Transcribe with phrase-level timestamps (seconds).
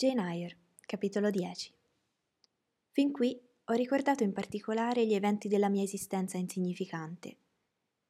[0.00, 0.56] Jane Eyre,
[0.86, 1.74] capitolo 10
[2.92, 7.36] Fin qui ho ricordato in particolare gli eventi della mia esistenza insignificante.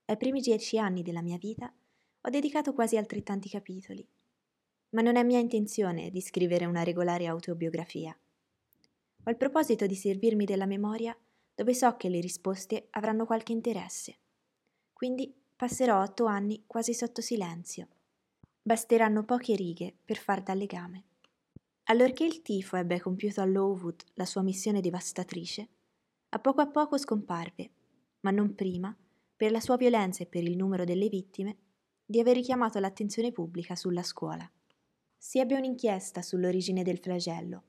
[0.04, 1.72] Ai primi dieci anni della mia vita
[2.20, 4.06] ho dedicato quasi altrettanti capitoli.
[4.90, 8.14] Ma non è mia intenzione di scrivere una regolare autobiografia.
[9.24, 11.16] Ho il proposito di servirmi della memoria
[11.54, 14.18] dove so che le risposte avranno qualche interesse.
[14.92, 17.88] Quindi passerò otto anni quasi sotto silenzio.
[18.60, 21.07] Basteranno poche righe per far da legame.
[21.90, 25.68] Allorché il tifo ebbe compiuto a Lowood la sua missione devastatrice,
[26.28, 27.70] a poco a poco scomparve,
[28.20, 28.94] ma non prima,
[29.34, 31.56] per la sua violenza e per il numero delle vittime,
[32.04, 34.46] di aver richiamato l'attenzione pubblica sulla scuola.
[35.16, 37.62] Si ebbe un'inchiesta sull'origine del flagello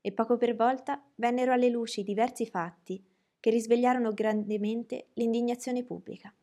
[0.00, 3.00] e poco per volta vennero alle luci diversi fatti
[3.38, 6.34] che risvegliarono grandemente l'indignazione pubblica.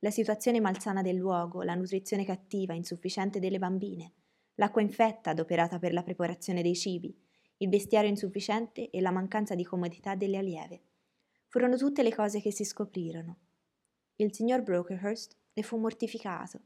[0.00, 4.14] La situazione malsana del luogo, la nutrizione cattiva, insufficiente delle bambine,
[4.60, 7.16] l'acqua infetta adoperata per la preparazione dei cibi,
[7.56, 10.82] il vestiario insufficiente e la mancanza di comodità delle allieve.
[11.46, 13.38] Furono tutte le cose che si scoprirono.
[14.16, 16.60] Il signor Brokerhurst ne fu mortificato,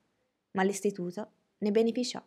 [0.53, 2.23] ma l'istituto ne beneficiò.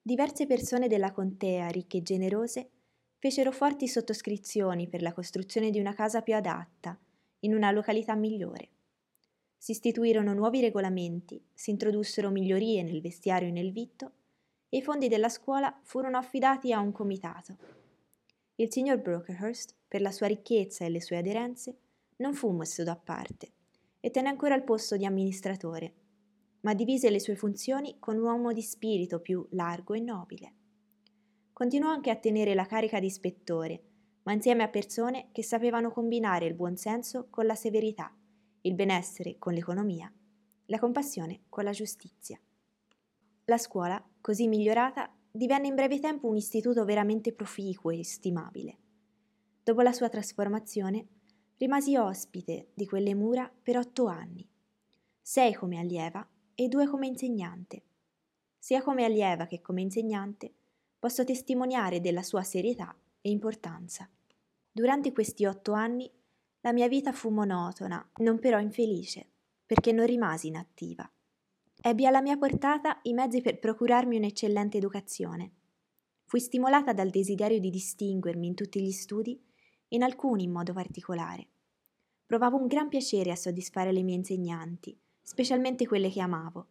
[0.00, 2.70] Diverse persone della contea, ricche e generose,
[3.18, 6.98] fecero forti sottoscrizioni per la costruzione di una casa più adatta,
[7.40, 8.70] in una località migliore.
[9.58, 14.12] Si istituirono nuovi regolamenti, si introdussero migliorie nel vestiario e nel vitto,
[14.74, 17.58] e i fondi della scuola furono affidati a un comitato.
[18.54, 21.76] Il signor Brokerhurst, per la sua ricchezza e le sue aderenze,
[22.16, 23.52] non fu messo da parte
[24.00, 25.94] e tenne ancora il posto di amministratore,
[26.60, 30.54] ma divise le sue funzioni con un uomo di spirito più largo e nobile.
[31.52, 33.82] Continuò anche a tenere la carica di ispettore,
[34.22, 38.10] ma insieme a persone che sapevano combinare il buonsenso con la severità,
[38.62, 40.10] il benessere con l'economia,
[40.66, 42.40] la compassione con la giustizia.
[43.44, 48.78] La scuola, così migliorata, divenne in breve tempo un istituto veramente proficuo e stimabile.
[49.62, 51.06] Dopo la sua trasformazione,
[51.58, 54.48] rimasi ospite di quelle mura per otto anni,
[55.20, 57.82] sei come allieva e due come insegnante.
[58.58, 60.52] Sia come allieva che come insegnante,
[60.98, 64.08] posso testimoniare della sua serietà e importanza.
[64.70, 66.10] Durante questi otto anni
[66.60, 69.28] la mia vita fu monotona, non però infelice,
[69.66, 71.10] perché non rimasi inattiva.
[71.84, 75.52] Ebbi alla mia portata i mezzi per procurarmi un'eccellente educazione.
[76.24, 79.38] Fui stimolata dal desiderio di distinguermi in tutti gli studi,
[79.88, 81.48] in alcuni in modo particolare.
[82.24, 86.68] Provavo un gran piacere a soddisfare le mie insegnanti, specialmente quelle che amavo.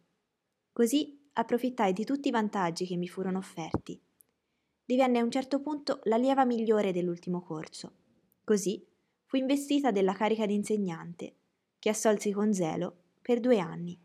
[0.72, 4.00] Così approfittai di tutti i vantaggi che mi furono offerti
[4.84, 7.92] divenne a un certo punto l'allieva migliore dell'ultimo corso.
[8.44, 8.86] Così
[9.24, 11.36] fu investita della carica di insegnante,
[11.78, 13.98] che assolsi con zelo per due anni,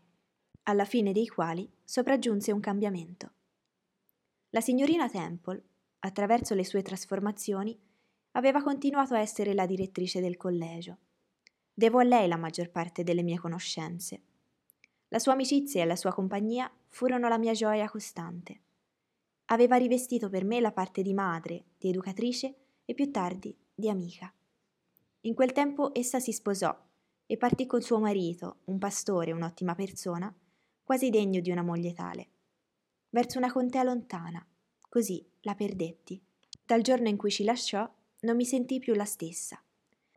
[0.68, 3.32] alla fine dei quali sopraggiunse un cambiamento.
[4.50, 5.62] La signorina Temple,
[6.00, 7.78] attraverso le sue trasformazioni,
[8.32, 10.98] aveva continuato a essere la direttrice del collegio.
[11.72, 14.22] Devo a lei la maggior parte delle mie conoscenze.
[15.08, 18.60] La sua amicizia e la sua compagnia furono la mia gioia costante
[19.50, 22.54] aveva rivestito per me la parte di madre, di educatrice
[22.84, 24.32] e più tardi di amica.
[25.22, 26.76] In quel tempo essa si sposò
[27.26, 30.32] e partì con suo marito, un pastore, un'ottima persona,
[30.88, 32.30] quasi degno di una moglie tale,
[33.10, 34.42] verso una contea lontana.
[34.88, 36.18] Così la perdetti.
[36.64, 37.86] Dal giorno in cui ci lasciò
[38.20, 39.62] non mi sentii più la stessa.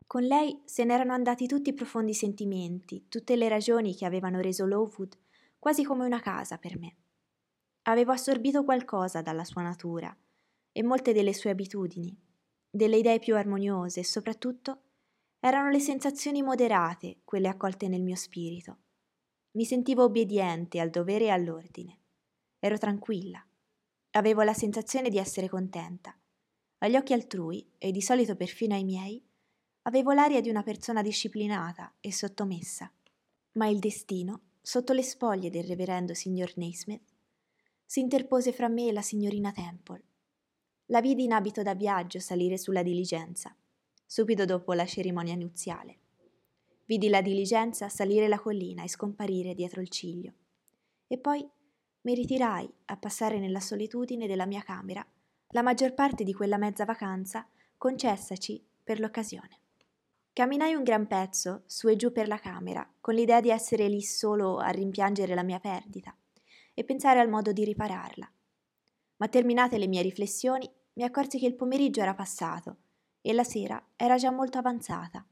[0.06, 4.64] Con lei se n'erano andati tutti i profondi sentimenti, tutte le ragioni che avevano reso
[4.64, 5.14] Lowood
[5.58, 6.96] quasi come una casa per me.
[7.82, 10.16] Avevo assorbito qualcosa dalla sua natura
[10.72, 12.18] e molte delle sue abitudini,
[12.70, 14.84] delle idee più armoniose e soprattutto
[15.38, 18.78] erano le sensazioni moderate quelle accolte nel mio spirito.
[19.54, 21.98] Mi sentivo obbediente al dovere e all'ordine.
[22.58, 23.46] Ero tranquilla.
[24.12, 26.18] Avevo la sensazione di essere contenta.
[26.78, 29.22] Agli occhi altrui, e di solito perfino ai miei,
[29.82, 32.90] avevo l'aria di una persona disciplinata e sottomessa.
[33.52, 37.12] Ma il destino, sotto le spoglie del reverendo signor Naismith,
[37.84, 40.02] si interpose fra me e la signorina Temple.
[40.86, 43.54] La vidi in abito da viaggio salire sulla diligenza,
[44.06, 46.01] subito dopo la cerimonia nuziale.
[46.84, 50.32] Vidi la diligenza salire la collina e scomparire dietro il ciglio.
[51.06, 51.48] E poi
[52.02, 55.06] mi ritirai a passare nella solitudine della mia camera
[55.48, 57.46] la maggior parte di quella mezza vacanza
[57.78, 59.60] concessaci per l'occasione.
[60.32, 64.02] Camminai un gran pezzo su e giù per la camera, con l'idea di essere lì
[64.02, 66.16] solo a rimpiangere la mia perdita
[66.74, 68.32] e pensare al modo di ripararla.
[69.18, 72.78] Ma terminate le mie riflessioni, mi accorsi che il pomeriggio era passato
[73.20, 75.24] e la sera era già molto avanzata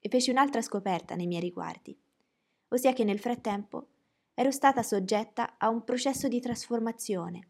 [0.00, 1.96] e feci un'altra scoperta nei miei riguardi,
[2.68, 3.88] ossia che nel frattempo
[4.34, 7.48] ero stata soggetta a un processo di trasformazione,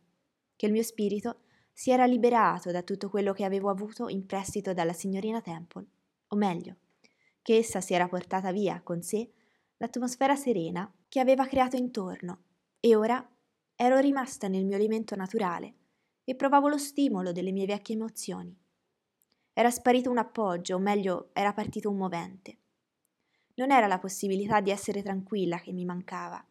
[0.56, 1.42] che il mio spirito
[1.72, 5.86] si era liberato da tutto quello che avevo avuto in prestito dalla signorina Temple,
[6.28, 6.76] o meglio,
[7.40, 9.30] che essa si era portata via con sé
[9.78, 12.42] l'atmosfera serena che aveva creato intorno
[12.80, 13.26] e ora
[13.74, 15.74] ero rimasta nel mio alimento naturale
[16.24, 18.54] e provavo lo stimolo delle mie vecchie emozioni.
[19.52, 22.58] Era sparito un appoggio, o meglio, era partito un movente.
[23.54, 26.42] Non era la possibilità di essere tranquilla che mi mancava,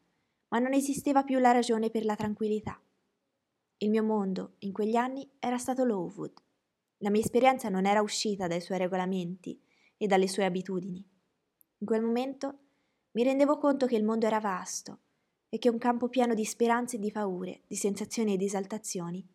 [0.50, 2.80] ma non esisteva più la ragione per la tranquillità.
[3.78, 6.34] Il mio mondo, in quegli anni, era stato Lowood.
[6.98, 9.60] La mia esperienza non era uscita dai suoi regolamenti
[9.96, 11.04] e dalle sue abitudini.
[11.78, 12.58] In quel momento
[13.12, 15.00] mi rendevo conto che il mondo era vasto
[15.48, 19.26] e che un campo pieno di speranze e di paure, di sensazioni e di esaltazioni,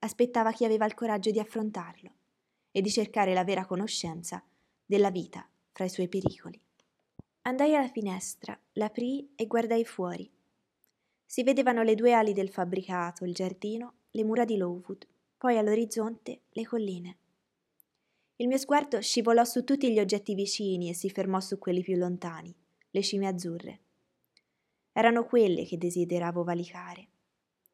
[0.00, 2.17] aspettava chi aveva il coraggio di affrontarlo
[2.78, 4.40] e di cercare la vera conoscenza
[4.86, 6.60] della vita fra i suoi pericoli.
[7.42, 10.30] Andai alla finestra, l'aprii e guardai fuori.
[11.26, 16.42] Si vedevano le due ali del fabbricato, il giardino, le mura di Lowood, poi all'orizzonte
[16.50, 17.18] le colline.
[18.36, 21.96] Il mio sguardo scivolò su tutti gli oggetti vicini e si fermò su quelli più
[21.96, 22.54] lontani,
[22.90, 23.80] le cime azzurre.
[24.92, 27.08] Erano quelle che desideravo valicare.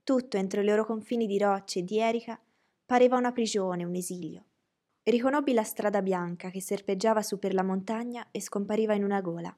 [0.03, 2.41] Tutto entro i loro confini di rocce e di erica
[2.87, 4.45] pareva una prigione, un esilio.
[5.07, 9.55] Riconobbi la strada bianca che serpeggiava su per la montagna e scompariva in una gola.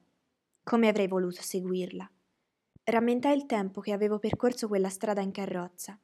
[0.61, 2.09] Come avrei voluto seguirla?
[2.83, 5.97] Rammentai il tempo che avevo percorso quella strada in carrozza.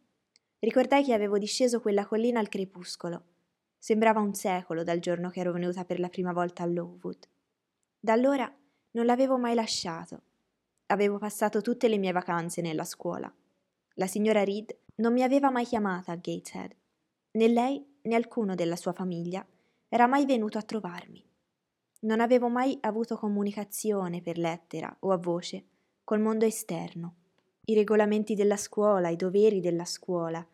[0.59, 3.23] Ricordai che avevo disceso quella collina al crepuscolo.
[3.77, 7.27] Sembrava un secolo dal giorno che ero venuta per la prima volta a Lowood.
[7.99, 8.49] Da allora
[8.91, 10.21] non l'avevo mai lasciato
[10.87, 13.33] Avevo passato tutte le mie vacanze nella scuola.
[13.95, 16.75] La signora Reed non mi aveva mai chiamata a Gateshead.
[17.31, 19.45] Né lei né alcuno della sua famiglia
[19.87, 21.23] era mai venuto a trovarmi.
[22.01, 25.65] Non avevo mai avuto comunicazione per lettera o a voce
[26.03, 27.15] col mondo esterno.
[27.65, 30.45] I regolamenti della scuola, i doveri della scuola,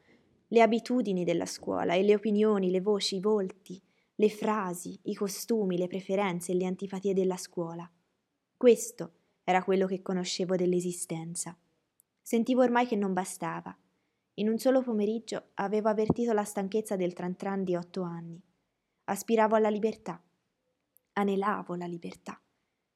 [0.51, 3.81] le abitudini della scuola e le opinioni, le voci, i volti,
[4.15, 7.89] le frasi, i costumi, le preferenze e le antipatie della scuola.
[8.55, 9.13] Questo
[9.43, 11.57] era quello che conoscevo dell'esistenza.
[12.21, 13.75] Sentivo ormai che non bastava.
[14.39, 18.41] In un solo pomeriggio avevo avvertito la stanchezza del trantran di otto anni.
[19.05, 20.23] Aspiravo alla libertà.
[21.13, 22.41] Anelavo la libertà.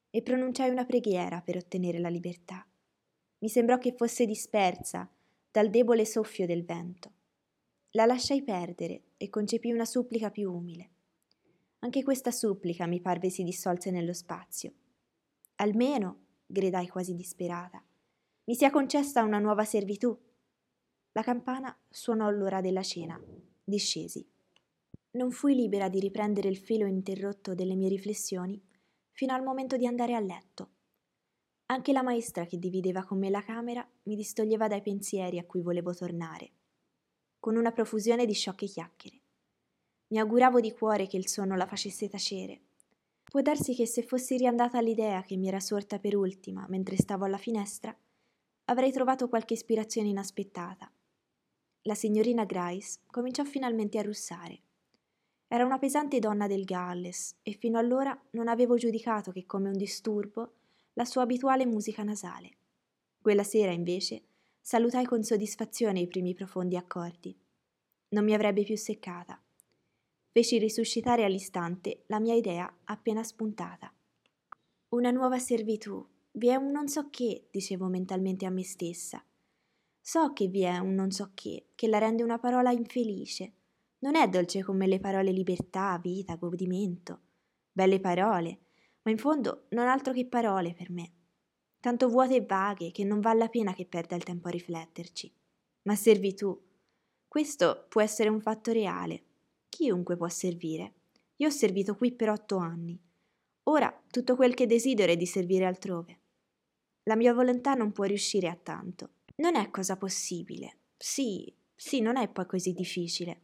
[0.10, 2.66] E pronunciai una preghiera per ottenere la libertà.
[3.40, 5.10] Mi sembrò che fosse dispersa
[5.52, 7.12] dal debole soffio del vento.
[7.92, 10.92] La lasciai perdere e concepì una supplica più umile.
[11.80, 14.72] Anche questa supplica mi parve si dissolse nello spazio.
[15.56, 17.84] Almeno gridai quasi disperata.
[18.46, 20.18] Mi sia concessa una nuova servitù.
[21.14, 23.20] La campana suonò l'ora della cena.
[23.64, 24.28] Discesi.
[25.12, 28.62] Non fui libera di riprendere il filo interrotto delle mie riflessioni
[29.12, 30.72] fino al momento di andare a letto.
[31.68, 35.62] Anche la maestra che divideva con me la camera mi distoglieva dai pensieri a cui
[35.62, 36.52] volevo tornare,
[37.40, 39.22] con una profusione di sciocche chiacchiere.
[40.08, 42.62] Mi auguravo di cuore che il sonno la facesse tacere
[43.34, 47.26] Può darsi che se fossi riandata all'idea che mi era sorta per ultima mentre stavo
[47.26, 47.98] alla finestra,
[48.66, 50.92] avrei trovato qualche ispirazione inaspettata.
[51.84, 54.60] La signorina Grice cominciò finalmente a russare.
[55.48, 59.78] Era una pesante donna del Galles e fino allora non avevo giudicato che come un
[59.78, 60.54] disturbo
[60.94, 62.58] la sua abituale musica nasale.
[63.22, 64.24] Quella sera, invece,
[64.60, 67.38] salutai con soddisfazione i primi profondi accordi.
[68.10, 69.40] Non mi avrebbe più seccata
[70.34, 73.94] feci risuscitare all'istante la mia idea appena spuntata.
[74.90, 79.24] Una nuova servitù, vi è un non so che, dicevo mentalmente a me stessa.
[80.06, 83.54] So che vi è un non so che, che la rende una parola infelice.
[84.00, 87.22] Non è dolce come le parole libertà, vita, godimento.
[87.72, 88.60] Belle parole,
[89.04, 91.14] ma in fondo non altro che parole per me.
[91.80, 95.34] Tanto vuote e vaghe che non vale la pena che perda il tempo a rifletterci.
[95.84, 96.62] Ma servitù.
[97.26, 99.24] Questo può essere un fatto reale,
[99.70, 100.94] Chiunque può servire.
[101.38, 103.00] Io ho servito qui per otto anni.
[103.64, 106.20] Ora tutto quel che desidero è di servire altrove.
[107.04, 109.12] La mia volontà non può riuscire a tanto.
[109.44, 110.78] Non è cosa possibile.
[110.96, 113.42] Sì, sì, non è poi così difficile.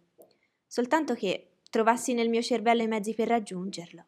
[0.65, 4.05] Soltanto che trovassi nel mio cervello i mezzi per raggiungerlo.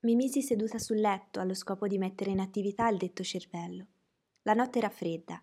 [0.00, 3.86] Mi misi seduta sul letto allo scopo di mettere in attività il detto cervello.
[4.44, 5.42] La notte era fredda.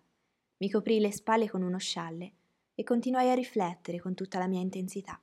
[0.56, 2.32] Mi coprii le spalle con uno scialle
[2.74, 5.22] e continuai a riflettere con tutta la mia intensità.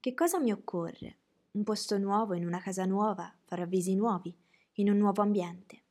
[0.00, 1.18] Che cosa mi occorre?
[1.50, 4.34] Un posto nuovo, in una casa nuova, far avvisi nuovi,
[4.76, 5.82] in un nuovo ambiente.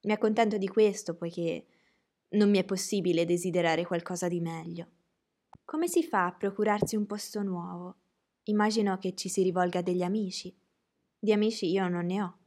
[0.00, 1.66] Mi accontento di questo poiché
[2.30, 4.88] non mi è possibile desiderare qualcosa di meglio.
[5.64, 7.96] Come si fa a procurarsi un posto nuovo?
[8.44, 10.54] Immagino che ci si rivolga a degli amici.
[11.18, 12.38] Di amici io non ne ho.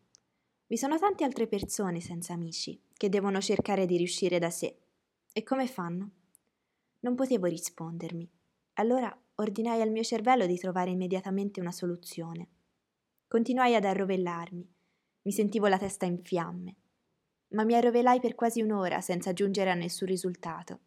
[0.67, 4.77] Vi sono tante altre persone senza amici che devono cercare di riuscire da sé.
[5.33, 6.11] E come fanno?
[6.99, 8.29] Non potevo rispondermi.
[8.73, 12.47] Allora ordinai al mio cervello di trovare immediatamente una soluzione.
[13.27, 14.69] Continuai ad arrovellarmi.
[15.23, 16.75] Mi sentivo la testa in fiamme.
[17.49, 20.79] Ma mi arrovelai per quasi un'ora senza giungere a nessun risultato.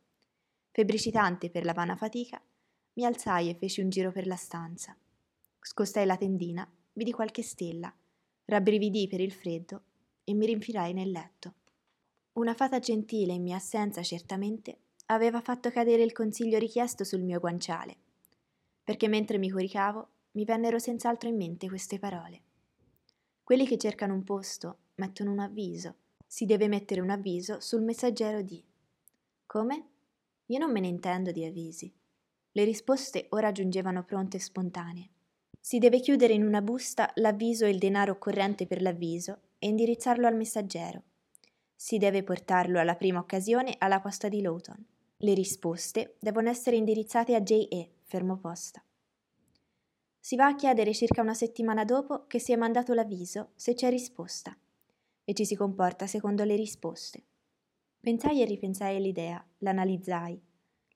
[0.70, 2.40] Febbricitante per la vana fatica,
[2.94, 4.96] mi alzai e feci un giro per la stanza.
[5.60, 7.92] Scostai la tendina, vidi qualche stella,
[8.44, 9.82] rabbrividii per il freddo
[10.24, 11.54] e mi rinfilai nel letto.
[12.34, 17.40] Una fata gentile in mia assenza certamente aveva fatto cadere il consiglio richiesto sul mio
[17.40, 17.96] guanciale,
[18.82, 22.42] perché mentre mi coricavo mi vennero senz'altro in mente queste parole.
[23.42, 25.96] Quelli che cercano un posto mettono un avviso.
[26.32, 28.64] Si deve mettere un avviso sul messaggero di.
[29.44, 29.88] Come?
[30.46, 31.92] Io non me ne intendo di avvisi.
[32.52, 35.10] Le risposte ora giungevano pronte e spontanee.
[35.60, 40.26] Si deve chiudere in una busta l'avviso e il denaro occorrente per l'avviso e indirizzarlo
[40.26, 41.02] al messaggero.
[41.76, 44.82] Si deve portarlo alla prima occasione alla posta di Lawton.
[45.18, 48.82] Le risposte devono essere indirizzate a J.E., fermo posta.
[50.18, 53.90] Si va a chiedere circa una settimana dopo che si è mandato l'avviso se c'è
[53.90, 54.56] risposta
[55.24, 57.24] e ci si comporta secondo le risposte.
[58.00, 60.40] Pensai e ripensai all'idea, l'analizzai,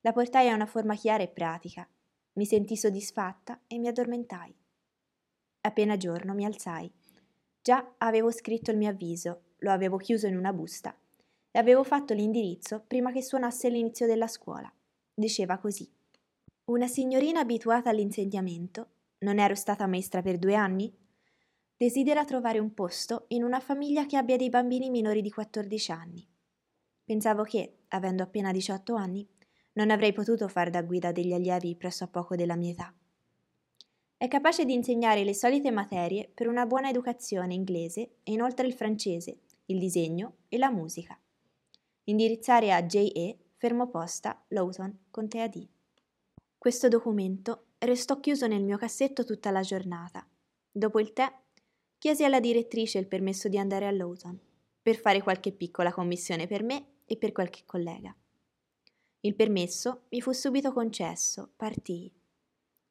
[0.01, 1.89] la portai a una forma chiara e pratica,
[2.35, 4.55] mi sentii soddisfatta e mi addormentai.
[5.63, 6.91] Appena giorno mi alzai.
[7.61, 10.97] Già avevo scritto il mio avviso, lo avevo chiuso in una busta
[11.51, 14.73] e avevo fatto l'indirizzo prima che suonasse l'inizio della scuola.
[15.15, 15.91] Diceva così.
[16.67, 18.89] Una signorina abituata all'insegnamento,
[19.21, 20.93] non ero stata maestra per due anni?
[21.77, 26.27] Desidera trovare un posto in una famiglia che abbia dei bambini minori di 14 anni.
[27.05, 29.29] Pensavo che, avendo appena 18 anni,
[29.73, 32.95] non avrei potuto far da guida degli allievi presso a poco della mia età.
[34.17, 38.73] È capace di insegnare le solite materie per una buona educazione inglese e inoltre il
[38.73, 41.21] francese, il disegno e la musica
[42.09, 43.37] indirizzare a J.E.
[43.57, 45.67] fermo posta Lawton, Contea D.
[46.57, 50.27] Questo documento restò chiuso nel mio cassetto tutta la giornata.
[50.71, 51.33] Dopo il tè,
[51.99, 54.39] chiesi alla direttrice il permesso di andare a Lawton
[54.83, 58.15] per fare qualche piccola commissione per me e per qualche collega.
[59.21, 62.13] Il permesso mi fu subito concesso, partii.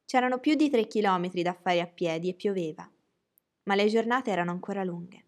[0.03, 2.89] C'erano più di tre chilometri da fare a piedi e pioveva,
[3.63, 5.23] ma le giornate erano ancora lunghe.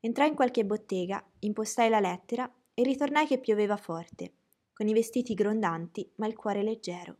[0.00, 4.32] Entrai in qualche bottega, impostai la lettera e ritornai che pioveva forte,
[4.72, 7.16] con i vestiti grondanti ma il cuore leggero.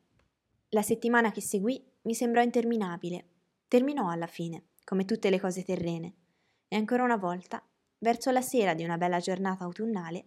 [0.71, 3.29] La settimana che seguì mi sembrò interminabile.
[3.69, 6.13] Terminò alla fine, come tutte le cose terrene,
[6.69, 7.61] e ancora una volta,
[7.99, 10.25] verso la sera di una bella giornata autunnale,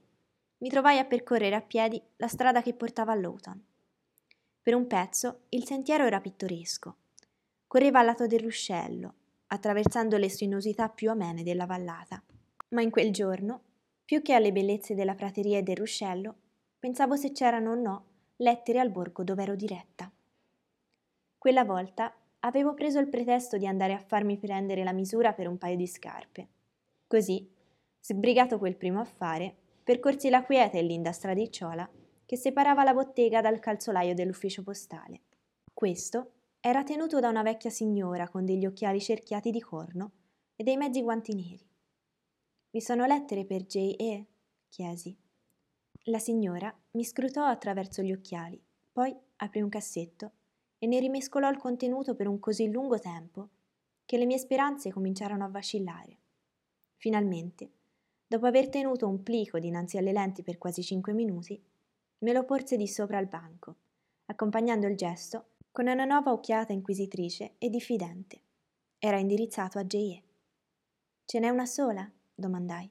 [0.58, 3.64] mi trovai a percorrere a piedi la strada che portava a Lowton.
[4.62, 6.98] Per un pezzo il sentiero era pittoresco.
[7.68, 9.14] Correva al lato del ruscello,
[9.48, 12.22] attraversando le sinuosità più amene della vallata.
[12.70, 13.62] Ma in quel giorno
[14.04, 16.36] più che alle bellezze della prateria e del ruscello,
[16.78, 18.06] pensavo se c'erano o no
[18.38, 20.12] lettere al borgo dove ero diretta.
[21.38, 25.58] Quella volta avevo preso il pretesto di andare a farmi prendere la misura per un
[25.58, 26.48] paio di scarpe.
[27.08, 27.50] Così,
[28.00, 31.90] sbrigato quel primo affare, percorsi la quieta e linda stradicciola
[32.26, 35.22] che separava la bottega dal calzolaio dell'ufficio postale.
[35.74, 40.12] Questo era tenuto da una vecchia signora con degli occhiali cerchiati di corno
[40.56, 41.68] e dei mezzi guanti neri.
[42.70, 44.26] Vi sono lettere per J.E.?
[44.70, 45.18] chiesi.
[46.04, 50.34] La signora mi scrutò attraverso gli occhiali, poi aprì un cassetto
[50.80, 53.50] e ne rimescolò il contenuto per un così lungo tempo
[54.06, 56.18] che le mie speranze cominciarono a vacillare.
[56.96, 57.70] Finalmente,
[58.26, 61.62] dopo aver tenuto un plico dinanzi alle lenti per quasi cinque minuti,
[62.20, 63.76] me lo porse di sopra al banco,
[64.26, 68.42] accompagnando il gesto con una nuova occhiata inquisitrice e diffidente.
[68.98, 70.24] Era indirizzato a J.E.
[71.26, 72.10] Ce n'è una sola?
[72.34, 72.90] domandai.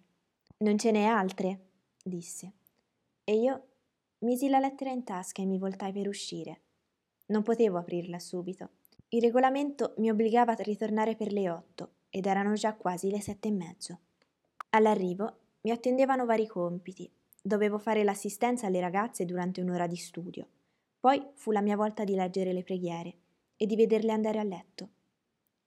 [0.59, 1.67] Non ce n'è altre?
[2.03, 2.53] disse.
[3.25, 3.67] E io
[4.21, 6.61] misi la lettera in tasca e mi voltai per uscire.
[7.29, 8.71] Non potevo aprirla subito.
[9.11, 13.49] Il regolamento mi obbligava a ritornare per le otto ed erano già quasi le sette
[13.49, 13.99] e mezzo.
[14.71, 17.11] All'arrivo mi attendevano vari compiti.
[17.41, 20.47] Dovevo fare l'assistenza alle ragazze durante un'ora di studio.
[21.01, 23.15] Poi fu la mia volta di leggere le preghiere
[23.57, 24.89] e di vederle andare a letto.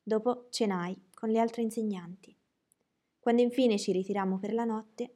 [0.02, 2.36] Dopo cenai con le altre insegnanti.
[3.20, 5.16] Quando infine ci ritirammo per la notte,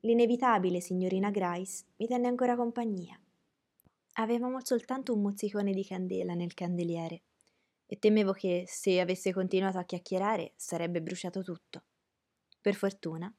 [0.00, 3.20] l'inevitabile signorina Grice mi tenne ancora compagnia.
[4.14, 7.22] Avevamo soltanto un mozzicone di candela nel candeliere
[7.86, 11.84] e temevo che, se avesse continuato a chiacchierare, sarebbe bruciato tutto.
[12.60, 13.32] Per fortuna,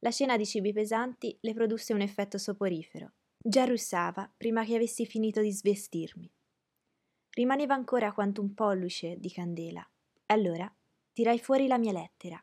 [0.00, 3.12] la cena di cibi pesanti le produsse un effetto soporifero.
[3.38, 6.30] Già russava prima che avessi finito di svestirmi.
[7.30, 9.88] Rimaneva ancora quanto un pollice di candela.
[10.26, 10.72] Allora
[11.12, 12.42] tirai fuori la mia lettera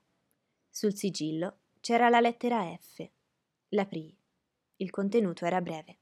[0.76, 3.08] sul sigillo c'era la lettera F.
[3.70, 4.18] L'aprii.
[4.78, 6.00] Il contenuto era breve.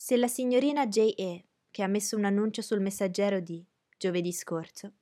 [0.00, 4.92] Se la signorina J.E., che ha messo un annuncio sul messaggero di giovedì scorso,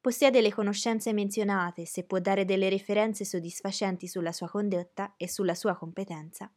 [0.00, 5.54] possiede le conoscenze menzionate se può dare delle referenze soddisfacenti sulla sua condotta e sulla
[5.54, 6.52] sua competenza,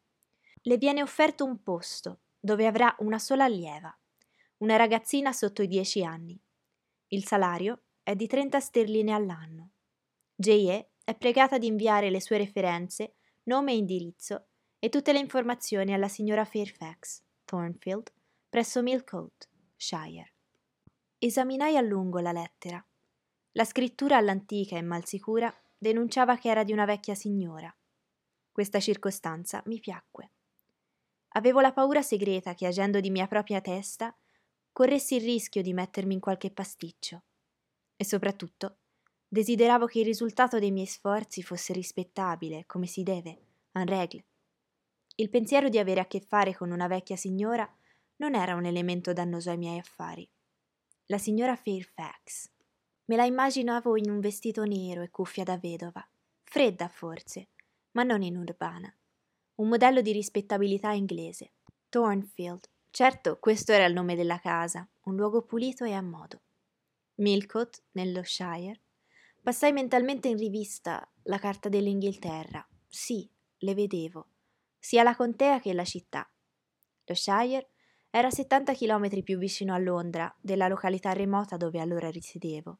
[0.63, 3.95] le viene offerto un posto dove avrà una sola allieva,
[4.57, 6.41] una ragazzina sotto i dieci anni.
[7.09, 9.69] Il salario è di 30 sterline all'anno.
[10.33, 10.93] J.E.
[11.03, 14.47] è pregata di inviare le sue referenze, nome e indirizzo
[14.79, 18.11] e tutte le informazioni alla signora Fairfax, Thornfield,
[18.49, 20.33] presso Millcote, Shire.
[21.17, 22.83] Esaminai a lungo la lettera.
[23.51, 27.73] La scrittura all'antica e malsicura denunciava che era di una vecchia signora.
[28.51, 30.31] Questa circostanza mi piacque.
[31.29, 34.15] Avevo la paura segreta che agendo di mia propria testa
[34.71, 37.23] corressi il rischio di mettermi in qualche pasticcio.
[37.95, 38.79] E soprattutto
[39.27, 43.39] desideravo che il risultato dei miei sforzi fosse rispettabile, come si deve,
[43.73, 44.25] en règle.
[45.15, 47.69] Il pensiero di avere a che fare con una vecchia signora
[48.17, 50.29] non era un elemento dannoso ai miei affari.
[51.07, 52.49] La signora Fairfax.
[53.05, 56.05] Me la immaginavo in un vestito nero e cuffia da vedova,
[56.43, 57.49] fredda forse,
[57.91, 58.93] ma non in urbana
[59.55, 61.53] un modello di rispettabilità inglese.
[61.89, 62.67] Thornfield.
[62.89, 66.41] Certo, questo era il nome della casa, un luogo pulito e a modo.
[67.15, 68.81] Millcote, nello Shire.
[69.41, 72.67] Passai mentalmente in rivista la carta dell'Inghilterra.
[72.87, 73.29] Sì,
[73.59, 74.27] le vedevo,
[74.85, 76.31] sia la contea che la città.
[77.05, 77.71] Lo Shire
[78.11, 82.79] era 70 km più vicino a Londra della località remota dove allora risiedevo.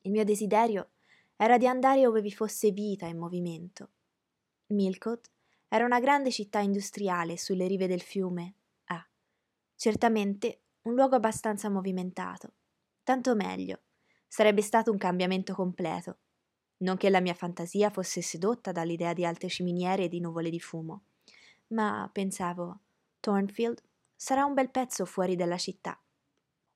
[0.00, 0.94] Il mio desiderio
[1.36, 3.90] era di andare ove vi fosse vita e movimento.
[4.70, 5.30] Millcote
[5.68, 8.54] era una grande città industriale sulle rive del fiume
[8.86, 9.08] Ah,
[9.76, 12.54] Certamente un luogo abbastanza movimentato.
[13.04, 13.82] Tanto meglio.
[14.26, 16.18] Sarebbe stato un cambiamento completo.
[16.78, 20.60] Non che la mia fantasia fosse sedotta dall'idea di alte ciminiere e di nuvole di
[20.60, 21.04] fumo.
[21.68, 22.80] Ma pensavo,
[23.20, 23.82] Thornfield
[24.14, 26.00] sarà un bel pezzo fuori dalla città.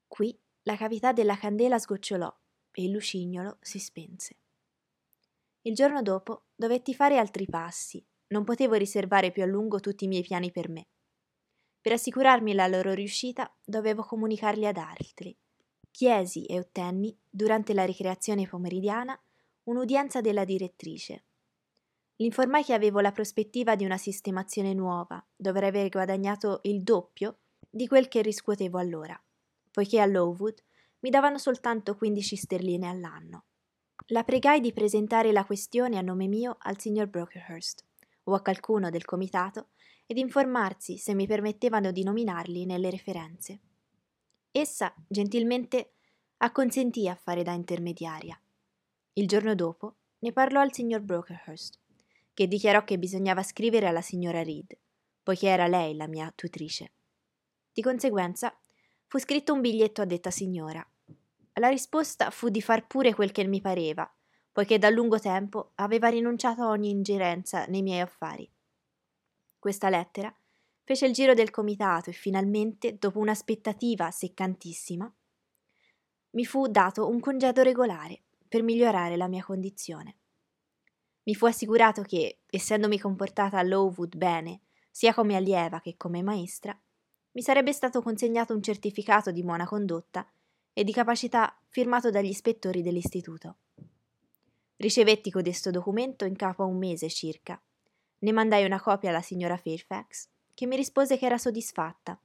[0.06, 2.34] Qui la cavità della candela sgocciolò
[2.72, 4.36] e il lucignolo si spense.
[5.62, 10.08] Il giorno dopo dovetti fare altri passi non potevo riservare più a lungo tutti i
[10.08, 10.86] miei piani per me.
[11.80, 15.36] Per assicurarmi la loro riuscita dovevo comunicarli ad altri.
[15.90, 19.20] Chiesi e ottenni, durante la ricreazione pomeridiana,
[19.64, 21.24] un'udienza della direttrice.
[22.16, 27.86] L'informai che avevo la prospettiva di una sistemazione nuova, dovrei aver guadagnato il doppio di
[27.86, 29.18] quel che riscuotevo allora,
[29.70, 30.62] poiché a Lowood
[31.00, 33.44] mi davano soltanto 15 sterline all'anno.
[34.08, 37.84] La pregai di presentare la questione a nome mio al signor Brockerhurst
[38.24, 39.68] o a qualcuno del comitato
[40.06, 43.60] ed informarsi se mi permettevano di nominarli nelle referenze.
[44.50, 45.92] Essa gentilmente
[46.38, 48.38] acconsentì a fare da intermediaria.
[49.20, 51.78] Il giorno dopo ne parlò al signor Brockerhurst,
[52.32, 54.74] che dichiarò che bisognava scrivere alla signora Reed,
[55.22, 56.92] poiché era lei la mia tutrice.
[57.70, 58.58] Di conseguenza
[59.06, 60.82] fu scritto un biglietto a detta signora.
[61.52, 64.10] La risposta fu di far pure quel che mi pareva,
[64.50, 68.50] poiché da lungo tempo aveva rinunciato a ogni ingerenza nei miei affari.
[69.58, 70.34] Questa lettera
[70.82, 75.14] fece il giro del comitato e finalmente, dopo un'aspettativa seccantissima,
[76.30, 80.16] mi fu dato un congedo regolare per migliorare la mia condizione.
[81.22, 86.76] Mi fu assicurato che, essendomi comportata a Lowood bene, sia come allieva che come maestra,
[87.32, 90.28] mi sarebbe stato consegnato un certificato di buona condotta
[90.72, 93.58] e di capacità firmato dagli ispettori dell'istituto.
[94.74, 97.62] Ricevetti codesto documento in capo a un mese circa.
[98.18, 102.20] Ne mandai una copia alla signora Fairfax, che mi rispose che era soddisfatta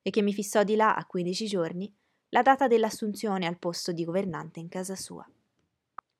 [0.00, 1.94] e che mi fissò di là a 15 giorni
[2.30, 5.28] la data dell'assunzione al posto di governante in casa sua.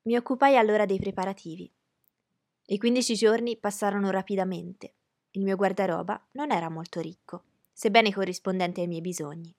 [0.07, 1.69] Mi occupai allora dei preparativi.
[2.67, 4.95] I 15 giorni passarono rapidamente.
[5.33, 9.53] Il mio guardaroba non era molto ricco, sebbene corrispondente ai miei bisogni.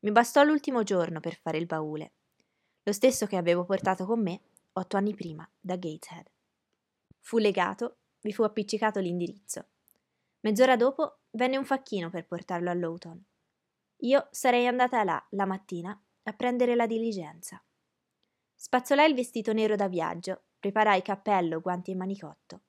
[0.00, 2.12] Mi bastò l'ultimo giorno per fare il baule,
[2.84, 4.40] lo stesso che avevo portato con me
[4.74, 6.30] otto anni prima, da Gateshead.
[7.18, 9.70] Fu legato, vi fu appiccicato l'indirizzo.
[10.40, 13.24] Mezz'ora dopo venne un facchino per portarlo a Lowton.
[14.02, 17.60] Io sarei andata là la mattina a prendere la diligenza.
[18.64, 22.62] Spazzolai il vestito nero da viaggio, preparai cappello, guanti e manicotto.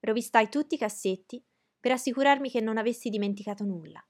[0.00, 1.44] Rovistai tutti i cassetti
[1.80, 4.00] per assicurarmi che non avessi dimenticato nulla.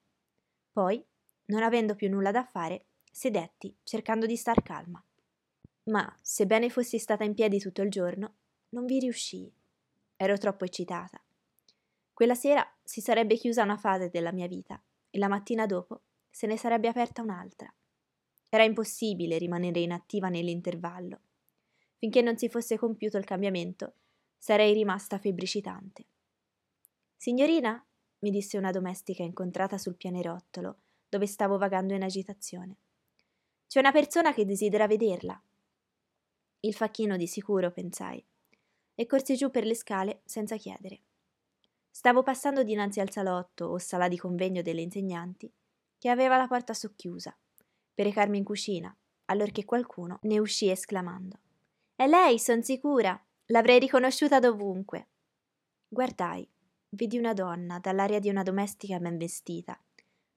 [0.70, 1.02] Poi,
[1.46, 5.02] non avendo più nulla da fare, sedetti cercando di star calma
[5.88, 8.34] ma, sebbene fossi stata in piedi tutto il giorno,
[8.70, 9.50] non vi riuscii.
[10.16, 11.18] Ero troppo eccitata.
[12.12, 16.46] Quella sera si sarebbe chiusa una fase della mia vita e la mattina dopo se
[16.46, 17.72] ne sarebbe aperta un'altra.
[18.50, 21.20] Era impossibile rimanere inattiva nell'intervallo.
[21.98, 23.94] Finché non si fosse compiuto il cambiamento,
[24.38, 26.04] sarei rimasta febbricitante.
[27.16, 27.84] Signorina,
[28.20, 32.76] mi disse una domestica incontrata sul pianerottolo, dove stavo vagando in agitazione.
[33.66, 35.40] C'è una persona che desidera vederla.
[36.60, 38.24] Il facchino di sicuro, pensai,
[38.94, 41.00] e corsi giù per le scale senza chiedere.
[41.90, 45.52] Stavo passando dinanzi al salotto o sala di convegno delle insegnanti,
[45.98, 47.36] che aveva la porta socchiusa,
[47.98, 51.40] per recarmi in cucina, allorché qualcuno ne uscì esclamando:
[51.96, 53.20] È lei, son sicura!
[53.46, 55.08] L'avrei riconosciuta dovunque.
[55.88, 56.48] Guardai,
[56.90, 59.76] vidi una donna dall'aria di una domestica ben vestita,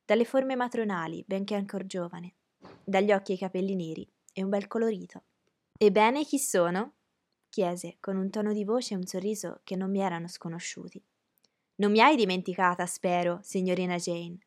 [0.04, 2.34] dalle forme matronali, benché ancor giovane,
[2.84, 5.26] dagli occhi e i capelli neri e un bel colorito.
[5.78, 6.94] Ebbene, chi sono?
[7.48, 11.00] chiese con un tono di voce e un sorriso che non mi erano sconosciuti.
[11.76, 14.40] Non mi hai dimenticata, spero, signorina Jane.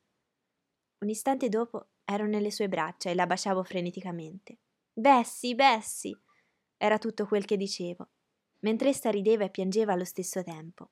[0.98, 4.58] Un istante dopo ero nelle sue braccia e la baciavo freneticamente.
[4.92, 6.20] Bessie, Bessie!
[6.76, 8.10] Era tutto quel che dicevo,
[8.60, 10.90] mentre essa rideva e piangeva allo stesso tempo.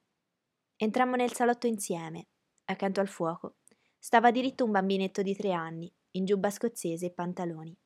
[0.77, 2.29] Entrammo nel salotto insieme.
[2.65, 3.57] Accanto al fuoco
[3.99, 7.77] stava diritto un bambinetto di tre anni, in giubba scozzese e pantaloni.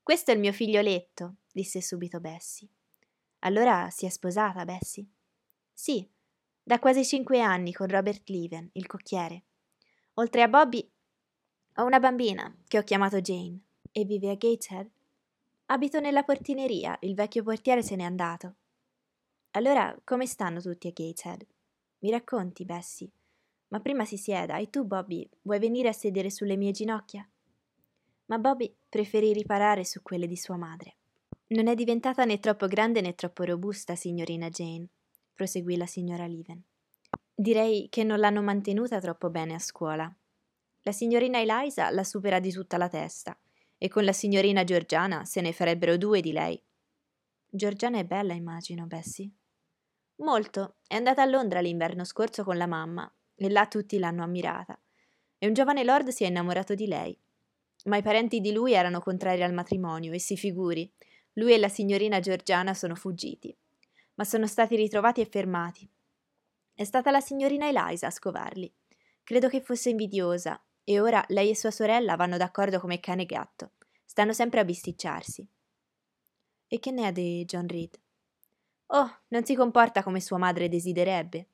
[0.00, 2.68] Questo è il mio figlioletto, disse subito Bessie.
[3.40, 5.06] Allora si è sposata, Bessie?
[5.72, 6.08] Sì,
[6.62, 9.46] da quasi cinque anni con Robert Leven, il cocchiere.
[10.14, 10.88] Oltre a Bobby,
[11.80, 13.60] ho una bambina che ho chiamato Jane
[13.92, 14.90] e vive a Gateshead.
[15.66, 18.54] Abito nella portineria, il vecchio portiere se n'è andato.
[19.52, 21.46] Allora, come stanno tutti a Gateshead?
[22.00, 23.10] Mi racconti, Bessie?
[23.68, 27.28] Ma prima si sieda e tu, Bobby, vuoi venire a sedere sulle mie ginocchia?
[28.26, 30.96] Ma Bobby preferì riparare su quelle di sua madre.
[31.48, 34.88] Non è diventata né troppo grande né troppo robusta, signorina Jane,
[35.32, 36.60] proseguì la signora Leven.
[37.32, 40.12] Direi che non l'hanno mantenuta troppo bene a scuola.
[40.88, 43.38] La signorina Eliza la supera di tutta la testa,
[43.76, 46.58] e con la signorina Giorgiana se ne farebbero due di lei.
[47.46, 49.30] Giorgiana è bella, immagino, Bessie.
[50.22, 50.76] Molto.
[50.86, 54.80] È andata a Londra l'inverno scorso con la mamma, e là tutti l'hanno ammirata.
[55.36, 57.14] E un giovane lord si è innamorato di lei.
[57.84, 60.90] Ma i parenti di lui erano contrari al matrimonio, e si figuri,
[61.34, 63.54] lui e la signorina Giorgiana sono fuggiti
[64.14, 65.86] ma sono stati ritrovati e fermati.
[66.74, 68.72] È stata la signorina Eliza a scovarli.
[69.22, 73.26] Credo che fosse invidiosa, e ora lei e sua sorella vanno d'accordo come cane e
[73.26, 73.72] gatto.
[74.06, 75.46] Stanno sempre a bisticciarsi.
[76.66, 78.00] E che ne ha di John Reed?
[78.86, 81.48] Oh, non si comporta come sua madre desiderebbe.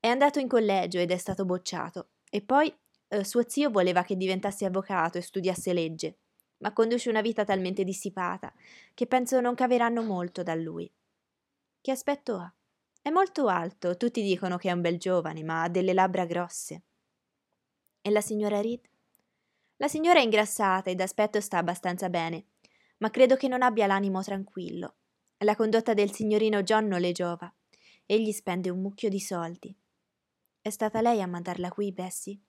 [0.00, 2.12] È andato in collegio ed è stato bocciato.
[2.30, 2.74] E poi
[3.08, 6.20] eh, suo zio voleva che diventasse avvocato e studiasse legge,
[6.60, 8.50] ma conduce una vita talmente dissipata
[8.94, 10.90] che penso non caveranno molto da lui.
[11.78, 12.50] Che aspetto ha?
[13.02, 16.84] È molto alto, tutti dicono che è un bel giovane, ma ha delle labbra grosse.
[18.02, 18.88] E la signora Reed?
[19.76, 22.46] La signora è ingrassata e d'aspetto sta abbastanza bene,
[22.98, 24.96] ma credo che non abbia l'animo tranquillo.
[25.44, 27.52] La condotta del signorino John non le giova.
[28.06, 29.74] Egli spende un mucchio di soldi.
[30.62, 32.40] È stata lei a mandarla qui, Bessie?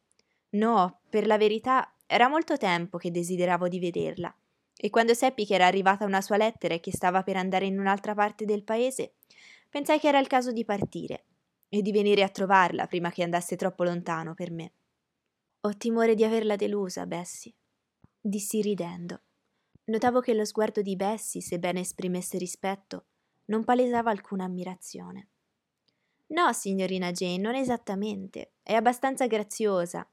[0.52, 4.34] No, per la verità, era molto tempo che desideravo di vederla.
[4.76, 7.78] E quando seppi che era arrivata una sua lettera e che stava per andare in
[7.78, 9.16] un'altra parte del paese,
[9.70, 11.26] pensai che era il caso di partire
[11.68, 14.74] e di venire a trovarla prima che andasse troppo lontano per me.
[15.62, 17.54] Ho timore di averla delusa, Bessie,
[18.20, 19.22] dissi ridendo.
[19.86, 23.06] Notavo che lo sguardo di Bessie, sebbene esprimesse rispetto,
[23.46, 25.30] non palesava alcuna ammirazione.
[26.28, 28.54] No, signorina Jane, non esattamente.
[28.64, 30.08] È abbastanza graziosa.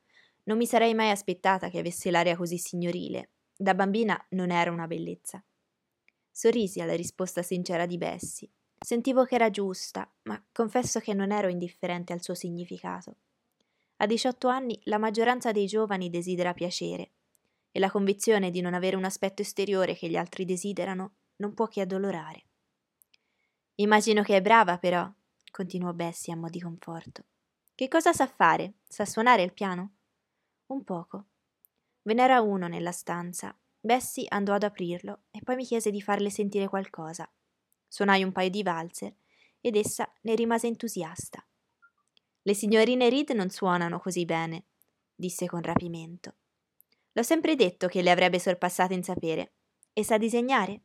[0.44, 3.30] Non mi sarei mai aspettata che avesse l'aria così signorile.
[3.56, 5.42] Da bambina non era una bellezza.
[6.30, 11.48] Sorrisi alla risposta sincera di Bessie Sentivo che era giusta, ma confesso che non ero
[11.48, 13.16] indifferente al suo significato.
[14.00, 17.12] A 18 anni la maggioranza dei giovani desidera piacere,
[17.70, 21.66] e la convinzione di non avere un aspetto esteriore che gli altri desiderano non può
[21.66, 22.44] che addolorare.
[23.76, 25.08] Immagino che è brava, però,
[25.50, 27.24] continuò Bessie a mo' di conforto.
[27.74, 28.74] Che cosa sa fare?
[28.88, 29.92] Sa suonare il piano?
[30.66, 31.26] Un poco.
[32.02, 33.56] Ve n'era uno nella stanza.
[33.80, 37.30] Bessie andò ad aprirlo e poi mi chiese di farle sentire qualcosa.
[37.86, 39.14] Suonai un paio di valzer
[39.60, 41.44] ed essa ne rimase entusiasta.
[42.48, 44.68] Le signorine Reed non suonano così bene,
[45.14, 46.36] disse con rapimento.
[47.12, 49.52] L'ho sempre detto che le avrebbe sorpassate in sapere.
[49.92, 50.80] E sa disegnare?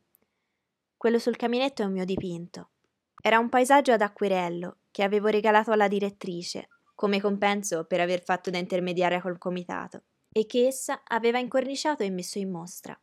[0.98, 2.72] Quello sul caminetto è un mio dipinto.
[3.18, 8.50] Era un paesaggio ad acquerello che avevo regalato alla direttrice, come compenso per aver fatto
[8.50, 12.94] da intermediaria col comitato, e che essa aveva incorniciato e messo in mostra.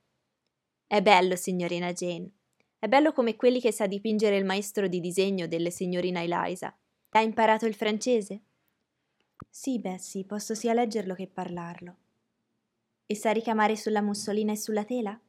[0.85, 2.29] È bello, signorina Jane,
[2.77, 6.77] è bello come quelli che sa dipingere il maestro di disegno delle signorina Eliza.
[7.09, 8.43] Ha imparato il francese?
[9.49, 11.95] Sì, Bessie, posso sia leggerlo che parlarlo.
[13.05, 15.19] E sa ricamare sulla mussolina e sulla tela?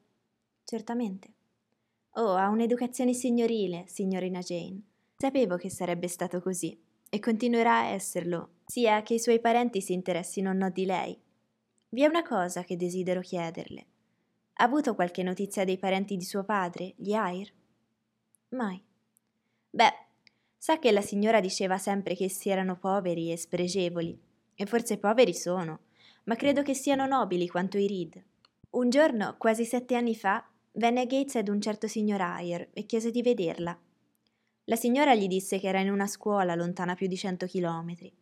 [0.65, 1.33] Certamente.
[2.13, 4.81] Oh, ha un'educazione signorile, signorina Jane.
[5.17, 9.93] Sapevo che sarebbe stato così, e continuerà a esserlo, sia che i suoi parenti si
[9.93, 11.19] interessino o no di lei.
[11.89, 13.87] Vi è una cosa che desidero chiederle.
[14.55, 17.53] Ha avuto qualche notizia dei parenti di suo padre, gli Air?
[18.51, 18.83] Mai.
[19.71, 19.93] Beh,
[20.63, 24.17] sa che la signora diceva sempre che essi erano poveri e spregevoli,
[24.55, 25.81] e forse poveri sono,
[26.27, 28.23] ma credo che siano nobili quanto i Reed.
[28.71, 33.11] Un giorno, quasi sette anni fa, venne a Gateshead un certo signor Ayer e chiese
[33.11, 33.77] di vederla.
[34.67, 38.15] La signora gli disse che era in una scuola lontana più di cento chilometri.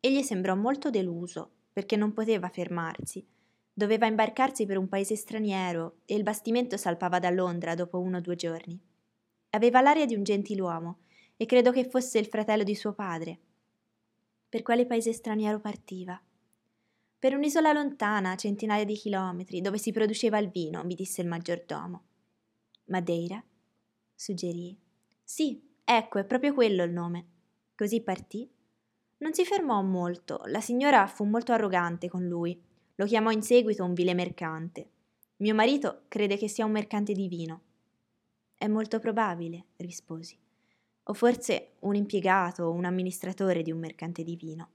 [0.00, 3.24] Egli sembrò molto deluso perché non poteva fermarsi.
[3.72, 8.20] Doveva imbarcarsi per un paese straniero e il bastimento salpava da Londra dopo uno o
[8.20, 8.76] due giorni.
[9.50, 10.98] Aveva l'aria di un gentiluomo
[11.36, 13.38] e credo che fosse il fratello di suo padre.
[14.48, 16.20] Per quale paese straniero partiva?
[17.18, 22.04] Per un'isola lontana, centinaia di chilometri, dove si produceva il vino, mi disse il maggiordomo.
[22.84, 23.42] Madeira?
[24.14, 24.76] suggerì.
[25.22, 27.26] Sì, ecco, è proprio quello il nome.
[27.74, 28.48] Così partì.
[29.18, 32.58] Non si fermò molto, la signora fu molto arrogante con lui.
[32.94, 34.90] Lo chiamò in seguito un vile mercante.
[35.38, 37.60] Mio marito crede che sia un mercante di vino.
[38.54, 40.38] È molto probabile, risposi.
[41.08, 44.70] O forse un impiegato o un amministratore di un mercante di vino.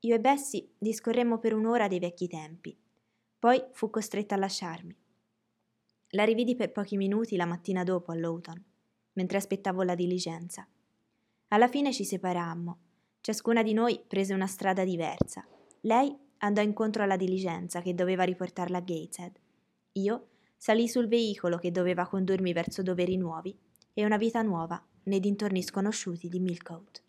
[0.00, 2.76] Io e Bessie discorremmo per un'ora dei vecchi tempi.
[3.40, 4.96] Poi fu costretta a lasciarmi.
[6.10, 8.62] La rividi per pochi minuti la mattina dopo a Lowton,
[9.14, 10.64] mentre aspettavo la diligenza.
[11.48, 12.78] Alla fine ci separammo.
[13.20, 15.44] Ciascuna di noi prese una strada diversa.
[15.80, 19.32] Lei andò incontro alla diligenza che doveva riportarla a Gateshead.
[19.94, 23.56] Io salì sul veicolo che doveva condurmi verso doveri nuovi
[23.92, 27.01] e una vita nuova nei dintorni sconosciuti di Millcote.